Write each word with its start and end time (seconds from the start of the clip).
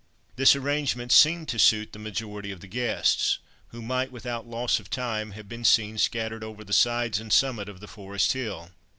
This 0.35 0.55
arrangement 0.55 1.11
seemed 1.11 1.47
to 1.49 1.59
suit 1.59 1.93
the 1.93 1.99
majority 1.99 2.51
of 2.51 2.59
the 2.59 2.65
guests, 2.65 3.37
who 3.67 3.83
might, 3.83 4.11
without 4.11 4.47
loss 4.47 4.79
of 4.79 4.89
time, 4.89 5.33
have 5.33 5.47
been 5.47 5.63
seen 5.63 5.99
scattered 5.99 6.43
over 6.43 6.63
the 6.63 6.73
sides 6.73 7.19
and 7.19 7.31
summit 7.31 7.69
of 7.69 7.81
the 7.81 7.87
forest 7.87 8.33
hill. 8.33 8.71